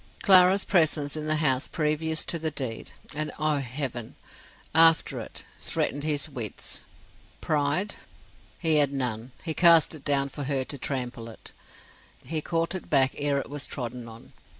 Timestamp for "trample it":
10.79-11.53